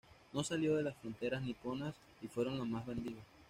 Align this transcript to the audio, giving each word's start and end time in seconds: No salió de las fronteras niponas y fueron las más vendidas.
No 0.33 0.43
salió 0.43 0.75
de 0.75 0.81
las 0.81 0.97
fronteras 0.97 1.43
niponas 1.43 1.93
y 2.23 2.27
fueron 2.27 2.57
las 2.57 2.67
más 2.67 2.83
vendidas. 2.87 3.23